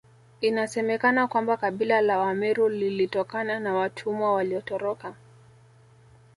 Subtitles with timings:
[0.41, 5.15] Inasemekana kwamba kabila la Wameru lilitokana na watumwa waliotoroka